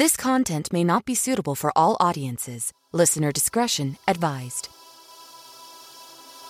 This 0.00 0.16
content 0.16 0.72
may 0.72 0.82
not 0.82 1.04
be 1.04 1.14
suitable 1.14 1.54
for 1.54 1.74
all 1.76 1.98
audiences. 2.00 2.72
Listener 2.90 3.30
discretion 3.32 3.98
advised. 4.08 4.70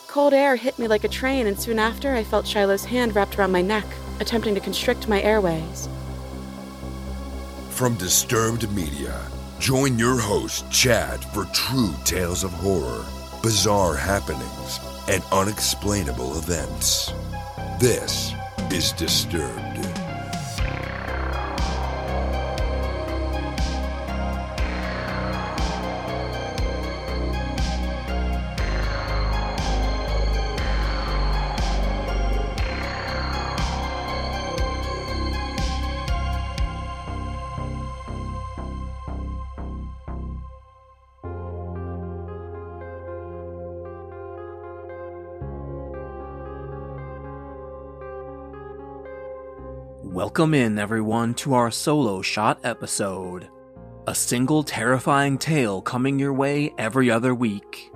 Cold 0.06 0.32
air 0.32 0.54
hit 0.54 0.78
me 0.78 0.86
like 0.86 1.02
a 1.02 1.08
train, 1.08 1.48
and 1.48 1.58
soon 1.58 1.80
after, 1.80 2.14
I 2.14 2.22
felt 2.22 2.46
Shiloh's 2.46 2.84
hand 2.84 3.16
wrapped 3.16 3.36
around 3.36 3.50
my 3.50 3.60
neck, 3.60 3.84
attempting 4.20 4.54
to 4.54 4.60
constrict 4.60 5.08
my 5.08 5.20
airways. 5.22 5.88
From 7.70 7.96
Disturbed 7.96 8.70
Media, 8.70 9.20
join 9.58 9.98
your 9.98 10.20
host, 10.20 10.70
Chad, 10.70 11.24
for 11.34 11.44
true 11.46 11.92
tales 12.04 12.44
of 12.44 12.52
horror, 12.52 13.04
bizarre 13.42 13.96
happenings, 13.96 14.78
and 15.08 15.24
unexplainable 15.32 16.38
events. 16.38 17.12
This 17.80 18.32
is 18.70 18.92
Disturbed. 18.92 19.69
Welcome 50.10 50.54
in, 50.54 50.76
everyone, 50.76 51.34
to 51.34 51.54
our 51.54 51.70
solo 51.70 52.20
shot 52.20 52.58
episode. 52.64 53.48
A 54.08 54.14
single 54.14 54.64
terrifying 54.64 55.38
tale 55.38 55.80
coming 55.80 56.18
your 56.18 56.32
way 56.32 56.74
every 56.78 57.12
other 57.12 57.32
week. 57.32 57.92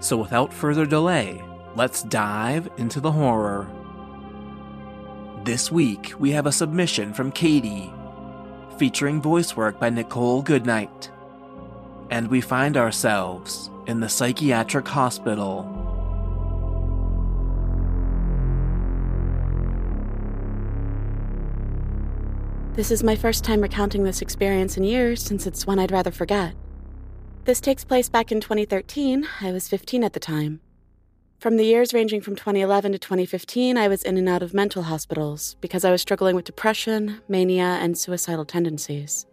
So, 0.00 0.16
without 0.16 0.52
further 0.52 0.84
delay, 0.84 1.40
let's 1.76 2.02
dive 2.02 2.68
into 2.76 2.98
the 2.98 3.12
horror. 3.12 3.70
This 5.44 5.70
week, 5.70 6.12
we 6.18 6.32
have 6.32 6.46
a 6.46 6.52
submission 6.52 7.14
from 7.14 7.30
Katie, 7.30 7.94
featuring 8.76 9.22
voice 9.22 9.56
work 9.56 9.78
by 9.78 9.90
Nichole 9.90 10.42
Goodnight. 10.42 11.08
And 12.10 12.26
we 12.26 12.40
find 12.40 12.76
ourselves 12.76 13.70
in 13.86 14.00
the 14.00 14.08
psychiatric 14.08 14.88
hospital. 14.88 15.81
This 22.74 22.90
is 22.90 23.02
my 23.02 23.16
first 23.16 23.44
time 23.44 23.60
recounting 23.60 24.02
this 24.02 24.22
experience 24.22 24.78
in 24.78 24.82
years 24.82 25.22
since 25.22 25.46
it's 25.46 25.66
one 25.66 25.78
I'd 25.78 25.92
rather 25.92 26.10
forget. 26.10 26.54
This 27.44 27.60
takes 27.60 27.84
place 27.84 28.08
back 28.08 28.32
in 28.32 28.40
2013. 28.40 29.28
I 29.42 29.52
was 29.52 29.68
15 29.68 30.02
at 30.02 30.14
the 30.14 30.20
time. 30.20 30.62
From 31.38 31.58
the 31.58 31.66
years 31.66 31.92
ranging 31.92 32.22
from 32.22 32.34
2011 32.34 32.92
to 32.92 32.98
2015, 32.98 33.76
I 33.76 33.88
was 33.88 34.02
in 34.02 34.16
and 34.16 34.26
out 34.26 34.42
of 34.42 34.54
mental 34.54 34.84
hospitals 34.84 35.56
because 35.60 35.84
I 35.84 35.90
was 35.90 36.00
struggling 36.00 36.34
with 36.34 36.46
depression, 36.46 37.20
mania, 37.28 37.76
and 37.82 37.98
suicidal 37.98 38.46
tendencies. 38.46 39.26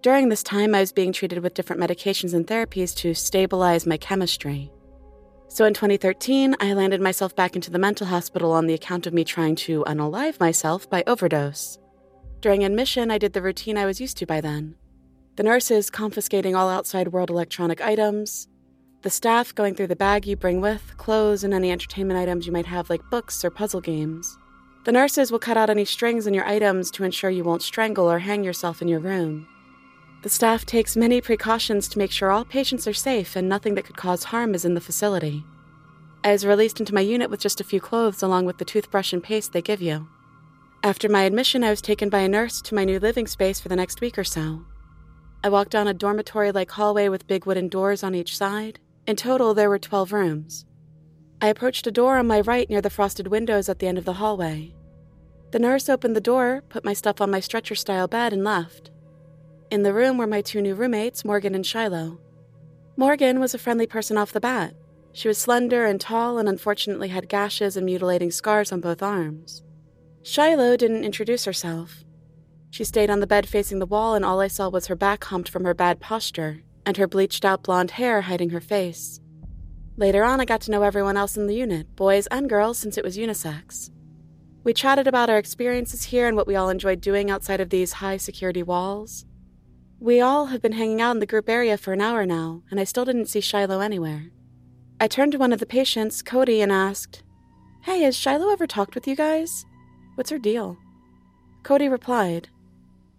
During 0.00 0.28
this 0.28 0.44
time, 0.44 0.72
I 0.72 0.80
was 0.80 0.92
being 0.92 1.12
treated 1.12 1.40
with 1.40 1.54
different 1.54 1.82
medications 1.82 2.32
and 2.32 2.46
therapies 2.46 2.94
to 2.98 3.12
stabilize 3.12 3.86
my 3.86 3.96
chemistry. 3.96 4.70
So 5.48 5.64
in 5.64 5.74
2013, 5.74 6.54
I 6.60 6.74
landed 6.74 7.00
myself 7.00 7.34
back 7.34 7.56
into 7.56 7.72
the 7.72 7.78
mental 7.80 8.06
hospital 8.06 8.52
on 8.52 8.68
the 8.68 8.74
account 8.74 9.08
of 9.08 9.12
me 9.12 9.24
trying 9.24 9.56
to 9.56 9.82
unalive 9.82 10.38
myself 10.38 10.88
by 10.88 11.02
overdose. 11.08 11.80
During 12.40 12.64
admission, 12.64 13.10
I 13.10 13.18
did 13.18 13.32
the 13.32 13.42
routine 13.42 13.76
I 13.76 13.86
was 13.86 14.00
used 14.00 14.16
to 14.18 14.26
by 14.26 14.40
then 14.40 14.76
the 15.36 15.44
nurses 15.44 15.88
confiscating 15.88 16.56
all 16.56 16.68
outside 16.68 17.08
world 17.08 17.30
electronic 17.30 17.80
items, 17.80 18.48
the 19.02 19.10
staff 19.10 19.54
going 19.54 19.76
through 19.76 19.86
the 19.86 19.94
bag 19.94 20.26
you 20.26 20.34
bring 20.34 20.60
with, 20.60 20.96
clothes, 20.96 21.44
and 21.44 21.54
any 21.54 21.70
entertainment 21.70 22.18
items 22.18 22.44
you 22.44 22.52
might 22.52 22.66
have, 22.66 22.90
like 22.90 23.08
books 23.08 23.44
or 23.44 23.50
puzzle 23.50 23.80
games. 23.80 24.36
The 24.84 24.90
nurses 24.90 25.30
will 25.30 25.38
cut 25.38 25.56
out 25.56 25.70
any 25.70 25.84
strings 25.84 26.26
in 26.26 26.34
your 26.34 26.44
items 26.44 26.90
to 26.92 27.04
ensure 27.04 27.30
you 27.30 27.44
won't 27.44 27.62
strangle 27.62 28.10
or 28.10 28.18
hang 28.18 28.42
yourself 28.42 28.82
in 28.82 28.88
your 28.88 28.98
room. 28.98 29.46
The 30.22 30.28
staff 30.28 30.66
takes 30.66 30.96
many 30.96 31.20
precautions 31.20 31.86
to 31.88 31.98
make 31.98 32.10
sure 32.10 32.32
all 32.32 32.44
patients 32.44 32.88
are 32.88 32.94
safe 32.94 33.36
and 33.36 33.48
nothing 33.48 33.76
that 33.76 33.84
could 33.84 33.96
cause 33.96 34.24
harm 34.24 34.54
is 34.54 34.64
in 34.64 34.74
the 34.74 34.80
facility. 34.80 35.44
I 36.24 36.32
was 36.32 36.44
released 36.44 36.80
into 36.80 36.94
my 36.94 37.00
unit 37.00 37.30
with 37.30 37.38
just 37.38 37.60
a 37.60 37.64
few 37.64 37.80
clothes 37.80 38.24
along 38.24 38.46
with 38.46 38.58
the 38.58 38.64
toothbrush 38.64 39.12
and 39.12 39.22
paste 39.22 39.52
they 39.52 39.62
give 39.62 39.80
you. 39.80 40.08
After 40.84 41.08
my 41.08 41.24
admission, 41.24 41.64
I 41.64 41.70
was 41.70 41.82
taken 41.82 42.08
by 42.08 42.20
a 42.20 42.28
nurse 42.28 42.62
to 42.62 42.74
my 42.74 42.84
new 42.84 43.00
living 43.00 43.26
space 43.26 43.58
for 43.58 43.68
the 43.68 43.74
next 43.74 44.00
week 44.00 44.16
or 44.16 44.22
so. 44.22 44.64
I 45.42 45.48
walked 45.48 45.72
down 45.72 45.88
a 45.88 45.94
dormitory 45.94 46.52
like 46.52 46.70
hallway 46.70 47.08
with 47.08 47.26
big 47.26 47.46
wooden 47.46 47.68
doors 47.68 48.04
on 48.04 48.14
each 48.14 48.36
side. 48.36 48.78
In 49.04 49.16
total, 49.16 49.54
there 49.54 49.68
were 49.68 49.80
12 49.80 50.12
rooms. 50.12 50.66
I 51.42 51.48
approached 51.48 51.86
a 51.88 51.92
door 51.92 52.16
on 52.16 52.28
my 52.28 52.40
right 52.40 52.70
near 52.70 52.80
the 52.80 52.90
frosted 52.90 53.26
windows 53.26 53.68
at 53.68 53.80
the 53.80 53.88
end 53.88 53.98
of 53.98 54.04
the 54.04 54.14
hallway. 54.14 54.74
The 55.50 55.58
nurse 55.58 55.88
opened 55.88 56.14
the 56.14 56.20
door, 56.20 56.62
put 56.68 56.84
my 56.84 56.92
stuff 56.92 57.20
on 57.20 57.30
my 57.30 57.40
stretcher 57.40 57.74
style 57.74 58.06
bed, 58.06 58.32
and 58.32 58.44
left. 58.44 58.92
In 59.72 59.82
the 59.82 59.94
room 59.94 60.16
were 60.16 60.26
my 60.28 60.42
two 60.42 60.62
new 60.62 60.76
roommates, 60.76 61.24
Morgan 61.24 61.56
and 61.56 61.66
Shiloh. 61.66 62.20
Morgan 62.96 63.40
was 63.40 63.52
a 63.52 63.58
friendly 63.58 63.86
person 63.86 64.16
off 64.16 64.32
the 64.32 64.40
bat. 64.40 64.74
She 65.12 65.26
was 65.26 65.38
slender 65.38 65.86
and 65.86 66.00
tall 66.00 66.38
and 66.38 66.48
unfortunately 66.48 67.08
had 67.08 67.28
gashes 67.28 67.76
and 67.76 67.84
mutilating 67.84 68.30
scars 68.30 68.70
on 68.70 68.80
both 68.80 69.02
arms. 69.02 69.64
Shiloh 70.22 70.76
didn't 70.76 71.04
introduce 71.04 71.44
herself. 71.44 72.04
She 72.70 72.84
stayed 72.84 73.10
on 73.10 73.20
the 73.20 73.26
bed 73.26 73.48
facing 73.48 73.78
the 73.78 73.86
wall, 73.86 74.14
and 74.14 74.24
all 74.24 74.40
I 74.40 74.48
saw 74.48 74.68
was 74.68 74.86
her 74.86 74.96
back 74.96 75.24
humped 75.24 75.48
from 75.48 75.64
her 75.64 75.74
bad 75.74 76.00
posture 76.00 76.62
and 76.88 76.96
her 76.96 77.06
bleached 77.06 77.44
out 77.44 77.62
blonde 77.62 77.92
hair 77.92 78.22
hiding 78.22 78.48
her 78.48 78.62
face. 78.62 79.20
Later 79.98 80.24
on, 80.24 80.40
I 80.40 80.46
got 80.46 80.62
to 80.62 80.70
know 80.70 80.82
everyone 80.82 81.18
else 81.18 81.36
in 81.36 81.46
the 81.46 81.54
unit, 81.54 81.94
boys 81.96 82.26
and 82.28 82.48
girls, 82.48 82.78
since 82.78 82.96
it 82.96 83.04
was 83.04 83.18
unisex. 83.18 83.90
We 84.64 84.72
chatted 84.72 85.06
about 85.06 85.28
our 85.28 85.36
experiences 85.36 86.04
here 86.04 86.26
and 86.26 86.34
what 86.34 86.46
we 86.46 86.56
all 86.56 86.70
enjoyed 86.70 87.02
doing 87.02 87.30
outside 87.30 87.60
of 87.60 87.68
these 87.68 87.94
high 87.94 88.16
security 88.16 88.62
walls. 88.62 89.26
We 90.00 90.20
all 90.22 90.46
have 90.46 90.62
been 90.62 90.72
hanging 90.72 91.02
out 91.02 91.10
in 91.10 91.18
the 91.20 91.26
group 91.26 91.48
area 91.48 91.76
for 91.76 91.92
an 91.92 92.00
hour 92.00 92.24
now, 92.24 92.62
and 92.70 92.80
I 92.80 92.84
still 92.84 93.04
didn't 93.04 93.26
see 93.26 93.40
Shiloh 93.42 93.80
anywhere. 93.80 94.30
I 94.98 95.08
turned 95.08 95.32
to 95.32 95.38
one 95.38 95.52
of 95.52 95.60
the 95.60 95.66
patients, 95.66 96.22
Cody, 96.22 96.62
and 96.62 96.72
asked, 96.72 97.22
Hey, 97.82 98.00
has 98.00 98.16
Shiloh 98.16 98.50
ever 98.50 98.66
talked 98.66 98.94
with 98.94 99.06
you 99.06 99.14
guys? 99.14 99.66
What's 100.18 100.30
her 100.30 100.38
deal? 100.40 100.76
Cody 101.62 101.88
replied, 101.88 102.48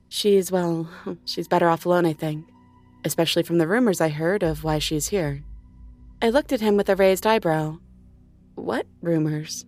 She's, 0.10 0.52
well, 0.52 0.90
she's 1.24 1.48
better 1.48 1.70
off 1.70 1.86
alone, 1.86 2.06
I 2.06 2.12
think, 2.12 2.46
especially 3.06 3.42
from 3.42 3.58
the 3.58 3.70
rumors 3.70 4.02
I 4.02 4.10
heard 4.10 4.44
of 4.44 4.66
why 4.66 4.80
she's 4.80 5.08
here. 5.08 5.42
I 6.22 6.28
looked 6.28 6.52
at 6.52 6.60
him 6.60 6.76
with 6.76 6.90
a 6.90 6.98
raised 6.98 7.26
eyebrow. 7.26 7.78
What 8.56 8.86
rumors? 9.02 9.66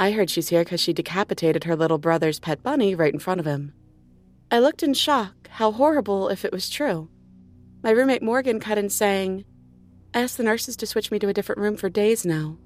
I 0.00 0.10
heard 0.10 0.30
she's 0.30 0.48
here 0.48 0.64
because 0.64 0.80
she 0.80 0.92
decapitated 0.92 1.62
her 1.62 1.76
little 1.76 1.98
brother's 1.98 2.40
pet 2.40 2.60
bunny 2.60 2.96
right 2.96 3.14
in 3.14 3.20
front 3.20 3.38
of 3.38 3.46
him. 3.46 3.72
I 4.50 4.58
looked 4.58 4.82
in 4.82 4.94
shock. 4.94 5.48
How 5.48 5.70
horrible 5.70 6.28
if 6.28 6.44
it 6.44 6.50
was 6.50 6.68
true. 6.68 7.08
My 7.84 7.92
roommate 7.92 8.20
Morgan 8.20 8.58
cut 8.58 8.78
in 8.78 8.90
saying, 8.90 9.44
I 10.12 10.22
asked 10.22 10.38
the 10.38 10.42
nurses 10.42 10.74
to 10.78 10.88
switch 10.88 11.12
me 11.12 11.20
to 11.20 11.28
a 11.28 11.34
different 11.34 11.60
room 11.60 11.76
for 11.76 11.88
days 11.88 12.26
now. 12.26 12.58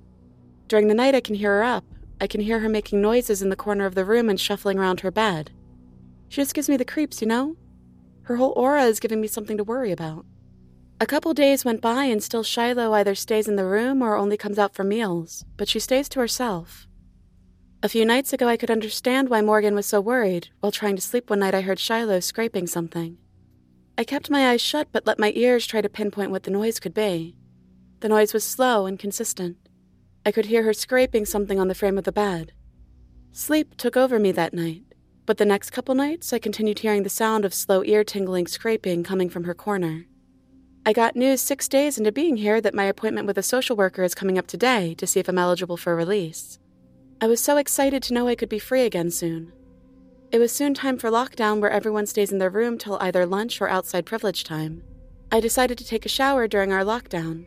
During 0.66 0.88
the 0.88 0.94
night, 0.94 1.14
I 1.14 1.20
can 1.20 1.34
hear 1.34 1.58
her 1.58 1.62
up, 1.62 1.84
I 2.20 2.26
can 2.26 2.40
hear 2.40 2.60
her 2.60 2.68
making 2.68 3.00
noises 3.00 3.42
in 3.42 3.50
the 3.50 3.56
corner 3.56 3.86
of 3.86 3.94
the 3.94 4.04
room 4.04 4.28
and 4.28 4.40
shuffling 4.40 4.78
around 4.78 5.00
her 5.00 5.10
bed. 5.10 5.50
She 6.28 6.40
just 6.40 6.54
gives 6.54 6.68
me 6.68 6.76
the 6.76 6.84
creeps, 6.84 7.20
you 7.20 7.26
know? 7.26 7.56
Her 8.22 8.36
whole 8.36 8.52
aura 8.56 8.84
is 8.84 9.00
giving 9.00 9.20
me 9.20 9.28
something 9.28 9.56
to 9.56 9.64
worry 9.64 9.92
about. 9.92 10.24
A 10.98 11.06
couple 11.06 11.34
days 11.34 11.64
went 11.64 11.82
by 11.82 12.04
and 12.04 12.22
still 12.22 12.42
Shiloh 12.42 12.94
either 12.94 13.14
stays 13.14 13.48
in 13.48 13.56
the 13.56 13.66
room 13.66 14.00
or 14.00 14.16
only 14.16 14.38
comes 14.38 14.58
out 14.58 14.74
for 14.74 14.82
meals, 14.82 15.44
but 15.58 15.68
she 15.68 15.78
stays 15.78 16.08
to 16.10 16.20
herself. 16.20 16.88
A 17.82 17.88
few 17.88 18.06
nights 18.06 18.32
ago, 18.32 18.48
I 18.48 18.56
could 18.56 18.70
understand 18.70 19.28
why 19.28 19.42
Morgan 19.42 19.74
was 19.74 19.84
so 19.84 20.00
worried. 20.00 20.48
While 20.60 20.72
trying 20.72 20.96
to 20.96 21.02
sleep 21.02 21.28
one 21.28 21.40
night, 21.40 21.54
I 21.54 21.60
heard 21.60 21.78
Shiloh 21.78 22.20
scraping 22.20 22.66
something. 22.66 23.18
I 23.98 24.04
kept 24.04 24.30
my 24.30 24.48
eyes 24.48 24.62
shut 24.62 24.88
but 24.90 25.06
let 25.06 25.18
my 25.18 25.32
ears 25.36 25.66
try 25.66 25.82
to 25.82 25.88
pinpoint 25.88 26.30
what 26.30 26.44
the 26.44 26.50
noise 26.50 26.80
could 26.80 26.94
be. 26.94 27.36
The 28.00 28.08
noise 28.08 28.32
was 28.32 28.44
slow 28.44 28.86
and 28.86 28.98
consistent. 28.98 29.58
I 30.26 30.32
could 30.32 30.46
hear 30.46 30.64
her 30.64 30.72
scraping 30.72 31.24
something 31.24 31.60
on 31.60 31.68
the 31.68 31.74
frame 31.74 31.96
of 31.96 32.02
the 32.02 32.10
bed. 32.10 32.50
Sleep 33.30 33.76
took 33.76 33.96
over 33.96 34.18
me 34.18 34.32
that 34.32 34.52
night, 34.52 34.82
but 35.24 35.36
the 35.36 35.44
next 35.44 35.70
couple 35.70 35.94
nights 35.94 36.32
I 36.32 36.40
continued 36.40 36.80
hearing 36.80 37.04
the 37.04 37.08
sound 37.08 37.44
of 37.44 37.54
slow 37.54 37.84
ear 37.84 38.02
tingling 38.02 38.48
scraping 38.48 39.04
coming 39.04 39.30
from 39.30 39.44
her 39.44 39.54
corner. 39.54 40.06
I 40.84 40.92
got 40.92 41.14
news 41.14 41.40
six 41.40 41.68
days 41.68 41.96
into 41.96 42.10
being 42.10 42.38
here 42.38 42.60
that 42.60 42.74
my 42.74 42.84
appointment 42.84 43.28
with 43.28 43.38
a 43.38 43.42
social 43.42 43.76
worker 43.76 44.02
is 44.02 44.16
coming 44.16 44.36
up 44.36 44.48
today 44.48 44.94
to 44.94 45.06
see 45.06 45.20
if 45.20 45.28
I'm 45.28 45.38
eligible 45.38 45.76
for 45.76 45.94
release. 45.94 46.58
I 47.20 47.28
was 47.28 47.40
so 47.40 47.56
excited 47.56 48.02
to 48.02 48.14
know 48.14 48.26
I 48.26 48.34
could 48.34 48.48
be 48.48 48.58
free 48.58 48.82
again 48.82 49.12
soon. 49.12 49.52
It 50.32 50.40
was 50.40 50.50
soon 50.50 50.74
time 50.74 50.98
for 50.98 51.08
lockdown 51.08 51.60
where 51.60 51.70
everyone 51.70 52.06
stays 52.06 52.32
in 52.32 52.38
their 52.38 52.50
room 52.50 52.78
till 52.78 52.98
either 53.00 53.26
lunch 53.26 53.60
or 53.60 53.68
outside 53.68 54.06
privilege 54.06 54.42
time. 54.42 54.82
I 55.30 55.38
decided 55.38 55.78
to 55.78 55.86
take 55.86 56.04
a 56.04 56.08
shower 56.08 56.48
during 56.48 56.72
our 56.72 56.82
lockdown. 56.82 57.46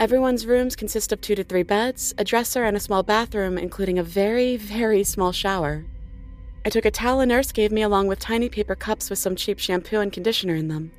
Everyone's 0.00 0.46
rooms 0.46 0.76
consist 0.76 1.10
of 1.10 1.20
two 1.20 1.34
to 1.34 1.42
three 1.42 1.64
beds, 1.64 2.14
a 2.18 2.22
dresser, 2.22 2.62
and 2.62 2.76
a 2.76 2.80
small 2.80 3.02
bathroom, 3.02 3.58
including 3.58 3.98
a 3.98 4.04
very, 4.04 4.56
very 4.56 5.02
small 5.02 5.32
shower. 5.32 5.86
I 6.64 6.70
took 6.70 6.84
a 6.84 6.92
towel 6.92 7.18
a 7.18 7.26
nurse 7.26 7.50
gave 7.50 7.72
me 7.72 7.82
along 7.82 8.06
with 8.06 8.20
tiny 8.20 8.48
paper 8.48 8.76
cups 8.76 9.10
with 9.10 9.18
some 9.18 9.34
cheap 9.34 9.58
shampoo 9.58 9.98
and 9.98 10.12
conditioner 10.12 10.54
in 10.54 10.68
them. 10.68 10.92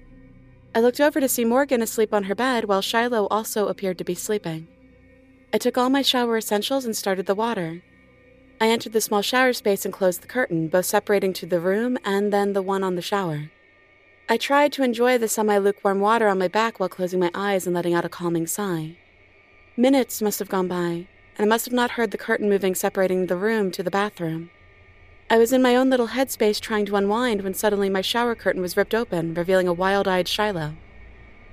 I 0.76 0.82
looked 0.82 1.00
over 1.00 1.22
to 1.22 1.30
see 1.30 1.46
Morgan 1.46 1.82
asleep 1.82 2.14
on 2.14 2.26
her 2.26 2.36
bed 2.36 2.66
while 2.66 2.82
Shiloh 2.82 3.28
also 3.28 3.70
appeared 3.70 3.98
to 4.00 4.04
be 4.04 4.16
sleeping. 4.16 4.68
I 5.54 5.60
took 5.60 5.78
all 5.78 5.90
my 5.90 6.02
shower 6.02 6.36
essentials 6.36 6.84
and 6.84 6.96
started 6.96 7.26
the 7.26 7.36
water. 7.36 7.82
I 8.60 8.68
entered 8.68 8.92
the 8.92 9.00
small 9.00 9.22
shower 9.22 9.54
space 9.54 9.86
and 9.86 9.94
closed 9.94 10.24
the 10.24 10.28
curtain, 10.28 10.68
both 10.68 10.86
separating 10.86 11.32
to 11.34 11.46
the 11.46 11.62
room 11.62 11.98
and 12.04 12.34
then 12.34 12.52
the 12.52 12.62
one 12.62 12.84
on 12.84 12.96
the 12.96 13.02
shower. 13.02 13.50
I 14.32 14.38
tried 14.38 14.72
to 14.74 14.84
enjoy 14.84 15.18
the 15.18 15.28
semi 15.28 15.58
lukewarm 15.58 16.02
water 16.02 16.28
on 16.28 16.38
my 16.38 16.48
back 16.48 16.80
while 16.80 16.88
closing 16.88 17.20
my 17.20 17.32
eyes 17.34 17.66
and 17.66 17.76
letting 17.76 17.96
out 17.96 18.06
a 18.06 18.10
calming 18.10 18.46
sigh. 18.46 18.96
Minutes 19.76 20.22
must 20.22 20.38
have 20.38 20.50
gone 20.50 20.68
by, 20.68 21.08
and 21.36 21.40
I 21.40 21.46
must 21.46 21.66
have 21.66 21.74
not 21.74 21.92
heard 21.92 22.12
the 22.12 22.18
curtain 22.20 22.48
moving 22.48 22.76
separating 22.76 23.26
the 23.26 23.36
room 23.36 23.72
to 23.72 23.82
the 23.82 23.90
bathroom. 23.90 24.52
I 25.32 25.40
was 25.40 25.52
in 25.52 25.64
my 25.64 25.76
own 25.76 25.90
little 25.90 26.10
headspace 26.10 26.60
trying 26.60 26.86
to 26.86 26.96
unwind 26.96 27.42
when 27.42 27.56
suddenly 27.56 27.90
my 27.90 28.02
shower 28.02 28.36
curtain 28.36 28.62
was 28.62 28.78
ripped 28.78 28.94
open, 28.94 29.34
revealing 29.34 29.68
a 29.68 29.74
wild 29.74 30.08
eyed 30.08 30.28
Shiloh. 30.28 30.76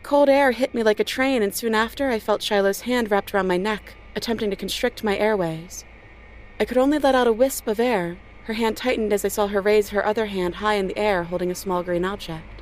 Cold 0.03 0.29
air 0.29 0.53
hit 0.53 0.75
me 0.75 0.83
like 0.83 1.01
a 1.01 1.05
train, 1.05 1.43
and 1.43 1.55
soon 1.55 1.75
after 1.75 2.11
I 2.11 2.19
felt 2.19 2.43
Shiloh's 2.43 2.83
hand 2.83 3.11
wrapped 3.11 3.33
around 3.33 3.49
my 3.49 3.57
neck, 3.57 3.95
attempting 4.15 4.51
to 4.51 4.57
constrict 4.57 5.03
my 5.03 5.17
airways. 5.17 5.87
I 6.61 6.67
could 6.67 6.77
only 6.77 6.99
let 6.99 7.15
out 7.15 7.27
a 7.27 7.33
wisp 7.33 7.69
of 7.69 7.81
air. 7.81 8.19
Her 8.45 8.55
hand 8.55 8.77
tightened 8.77 9.15
as 9.15 9.25
I 9.25 9.29
saw 9.29 9.47
her 9.47 9.63
raise 9.63 9.89
her 9.89 10.05
other 10.05 10.27
hand 10.27 10.57
high 10.57 10.75
in 10.75 10.89
the 10.89 10.99
air, 10.99 11.25
holding 11.25 11.51
a 11.51 11.55
small 11.55 11.83
green 11.83 12.05
object. 12.05 12.56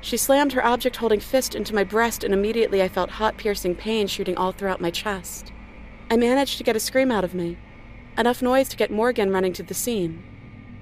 She 0.00 0.16
slammed 0.16 0.52
her 0.52 0.64
object 0.64 0.96
holding 0.96 1.20
fist 1.20 1.54
into 1.54 1.74
my 1.74 1.84
breast, 1.84 2.22
and 2.22 2.32
immediately 2.32 2.82
I 2.82 2.88
felt 2.88 3.10
hot, 3.10 3.36
piercing 3.36 3.74
pain 3.74 4.06
shooting 4.06 4.36
all 4.36 4.52
throughout 4.52 4.80
my 4.80 4.90
chest. 4.90 5.52
I 6.10 6.16
managed 6.16 6.58
to 6.58 6.64
get 6.64 6.76
a 6.76 6.80
scream 6.80 7.10
out 7.10 7.24
of 7.24 7.34
me, 7.34 7.58
enough 8.16 8.40
noise 8.40 8.68
to 8.70 8.76
get 8.76 8.90
Morgan 8.90 9.30
running 9.30 9.52
to 9.54 9.62
the 9.62 9.74
scene. 9.74 10.22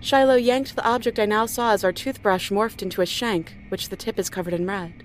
Shiloh 0.01 0.37
yanked 0.37 0.77
the 0.77 0.87
object 0.87 1.19
I 1.19 1.25
now 1.25 1.47
saw 1.47 1.73
as 1.73 1.83
our 1.83 1.93
toothbrush 1.93 2.51
morphed 2.51 2.83
into 2.83 3.01
a 3.01 3.07
shank, 3.07 3.57
which 3.71 3.89
the 3.89 3.97
tip 3.97 4.19
is 4.19 4.31
covered 4.31 4.53
in 4.53 4.67
red. 4.67 5.03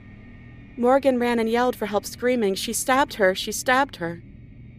Morgan 0.78 1.18
ran 1.18 1.40
and 1.40 1.50
yelled 1.50 1.76
for 1.76 1.86
help, 1.86 2.06
screaming, 2.06 2.56
She 2.56 2.74
stabbed 2.74 3.16
her! 3.16 3.34
She 3.34 3.52
stabbed 3.52 3.96
her! 3.98 4.22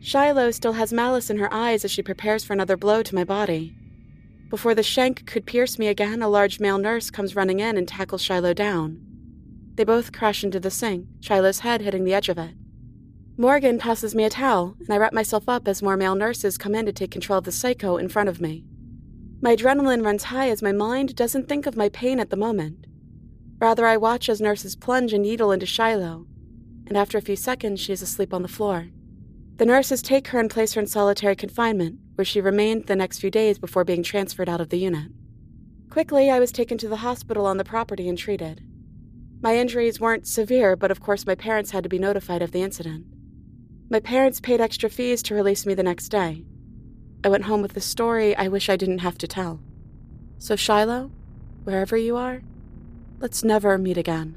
Shiloh 0.00 0.50
still 0.50 0.74
has 0.74 0.92
malice 0.92 1.30
in 1.30 1.38
her 1.38 1.52
eyes 1.52 1.84
as 1.84 1.90
she 1.90 2.02
prepares 2.02 2.44
for 2.44 2.52
another 2.52 2.76
blow 2.76 3.02
to 3.02 3.14
my 3.14 3.24
body. 3.24 3.74
Before 4.50 4.74
the 4.74 4.82
shank 4.82 5.26
could 5.26 5.46
pierce 5.46 5.78
me 5.78 5.88
again, 5.88 6.22
a 6.22 6.28
large 6.28 6.60
male 6.60 6.78
nurse 6.78 7.10
comes 7.10 7.34
running 7.34 7.60
in 7.60 7.78
and 7.78 7.88
tackles 7.88 8.22
Shiloh 8.22 8.52
down. 8.52 9.11
They 9.74 9.84
both 9.84 10.12
crash 10.12 10.44
into 10.44 10.60
the 10.60 10.70
sink, 10.70 11.06
Shiloh's 11.20 11.60
head 11.60 11.80
hitting 11.80 12.04
the 12.04 12.14
edge 12.14 12.28
of 12.28 12.38
it. 12.38 12.54
Morgan 13.38 13.78
tosses 13.78 14.14
me 14.14 14.24
a 14.24 14.30
towel, 14.30 14.76
and 14.80 14.90
I 14.90 14.98
wrap 14.98 15.14
myself 15.14 15.48
up 15.48 15.66
as 15.66 15.82
more 15.82 15.96
male 15.96 16.14
nurses 16.14 16.58
come 16.58 16.74
in 16.74 16.84
to 16.86 16.92
take 16.92 17.10
control 17.10 17.38
of 17.38 17.44
the 17.44 17.52
psycho 17.52 17.96
in 17.96 18.08
front 18.08 18.28
of 18.28 18.40
me. 18.40 18.64
My 19.40 19.56
adrenaline 19.56 20.04
runs 20.04 20.24
high 20.24 20.50
as 20.50 20.62
my 20.62 20.72
mind 20.72 21.16
doesn't 21.16 21.48
think 21.48 21.66
of 21.66 21.76
my 21.76 21.88
pain 21.88 22.20
at 22.20 22.30
the 22.30 22.36
moment. 22.36 22.86
Rather, 23.58 23.86
I 23.86 23.96
watch 23.96 24.28
as 24.28 24.40
nurses 24.40 24.76
plunge 24.76 25.12
a 25.12 25.18
needle 25.18 25.50
into 25.50 25.66
Shiloh, 25.66 26.26
and 26.86 26.96
after 26.96 27.16
a 27.16 27.22
few 27.22 27.36
seconds, 27.36 27.80
she 27.80 27.92
is 27.92 28.02
asleep 28.02 28.34
on 28.34 28.42
the 28.42 28.48
floor. 28.48 28.88
The 29.56 29.66
nurses 29.66 30.02
take 30.02 30.28
her 30.28 30.40
and 30.40 30.50
place 30.50 30.74
her 30.74 30.80
in 30.80 30.86
solitary 30.86 31.36
confinement, 31.36 31.98
where 32.16 32.24
she 32.24 32.40
remained 32.40 32.86
the 32.86 32.96
next 32.96 33.18
few 33.18 33.30
days 33.30 33.58
before 33.58 33.84
being 33.84 34.02
transferred 34.02 34.48
out 34.48 34.60
of 34.60 34.68
the 34.68 34.78
unit. 34.78 35.10
Quickly, 35.88 36.30
I 36.30 36.38
was 36.38 36.52
taken 36.52 36.76
to 36.78 36.88
the 36.88 36.96
hospital 36.96 37.46
on 37.46 37.56
the 37.56 37.64
property 37.64 38.08
and 38.08 38.18
treated. 38.18 38.62
My 39.42 39.56
injuries 39.56 39.98
weren't 39.98 40.28
severe, 40.28 40.76
but 40.76 40.92
of 40.92 41.00
course, 41.00 41.26
my 41.26 41.34
parents 41.34 41.72
had 41.72 41.82
to 41.82 41.88
be 41.88 41.98
notified 41.98 42.42
of 42.42 42.52
the 42.52 42.62
incident. 42.62 43.06
My 43.90 43.98
parents 43.98 44.40
paid 44.40 44.60
extra 44.60 44.88
fees 44.88 45.20
to 45.24 45.34
release 45.34 45.66
me 45.66 45.74
the 45.74 45.82
next 45.82 46.10
day. 46.10 46.44
I 47.24 47.28
went 47.28 47.44
home 47.44 47.60
with 47.60 47.76
a 47.76 47.80
story 47.80 48.36
I 48.36 48.46
wish 48.46 48.68
I 48.68 48.76
didn't 48.76 48.98
have 48.98 49.18
to 49.18 49.26
tell. 49.26 49.60
So, 50.38 50.54
Shiloh, 50.54 51.10
wherever 51.64 51.96
you 51.96 52.16
are, 52.16 52.42
let's 53.18 53.42
never 53.42 53.76
meet 53.78 53.98
again. 53.98 54.36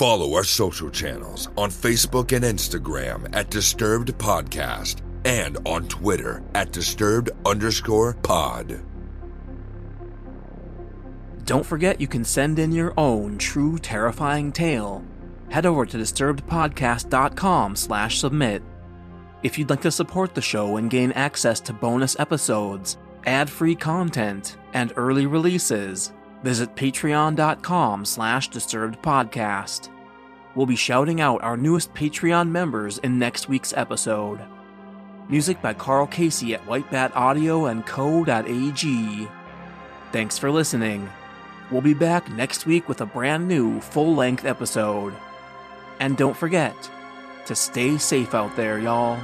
Follow 0.00 0.32
our 0.32 0.44
social 0.44 0.88
channels 0.88 1.50
on 1.58 1.68
Facebook 1.68 2.34
and 2.34 2.42
Instagram 2.42 3.28
at 3.36 3.50
Disturbed 3.50 4.08
Podcast 4.16 5.02
and 5.26 5.58
on 5.66 5.88
Twitter 5.88 6.42
at 6.54 6.72
Disturbed 6.72 7.28
underscore 7.44 8.14
pod. 8.22 8.80
Don't 11.44 11.66
forget 11.66 12.00
you 12.00 12.08
can 12.08 12.24
send 12.24 12.58
in 12.58 12.72
your 12.72 12.94
own 12.96 13.36
true 13.36 13.76
terrifying 13.76 14.52
tale. 14.52 15.04
Head 15.50 15.66
over 15.66 15.84
to 15.84 15.98
disturbedpodcast.com 15.98 17.76
slash 17.76 18.20
submit. 18.20 18.62
If 19.42 19.58
you'd 19.58 19.68
like 19.68 19.82
to 19.82 19.92
support 19.92 20.34
the 20.34 20.40
show 20.40 20.78
and 20.78 20.88
gain 20.88 21.12
access 21.12 21.60
to 21.60 21.74
bonus 21.74 22.18
episodes, 22.18 22.96
ad-free 23.26 23.74
content, 23.74 24.56
and 24.72 24.94
early 24.96 25.26
releases, 25.26 26.14
visit 26.42 26.74
patreon.com 26.74 28.04
slash 28.04 28.50
disturbedpodcast. 28.50 29.88
We'll 30.54 30.66
be 30.66 30.76
shouting 30.76 31.20
out 31.20 31.42
our 31.42 31.56
newest 31.56 31.94
Patreon 31.94 32.50
members 32.50 32.98
in 32.98 33.18
next 33.18 33.48
week's 33.48 33.72
episode. 33.72 34.40
Music 35.28 35.62
by 35.62 35.74
Carl 35.74 36.08
Casey 36.08 36.54
at 36.54 36.66
Whitebat 36.66 37.14
Audio 37.14 37.66
and 37.66 37.86
Co.ag. 37.86 39.28
Thanks 40.10 40.38
for 40.38 40.50
listening. 40.50 41.08
We'll 41.70 41.82
be 41.82 41.94
back 41.94 42.28
next 42.30 42.66
week 42.66 42.88
with 42.88 43.00
a 43.00 43.06
brand 43.06 43.46
new 43.46 43.80
full 43.80 44.14
length 44.16 44.44
episode. 44.44 45.14
And 46.00 46.16
don't 46.16 46.36
forget 46.36 46.74
to 47.46 47.54
stay 47.54 47.96
safe 47.96 48.34
out 48.34 48.56
there, 48.56 48.80
y'all. 48.80 49.20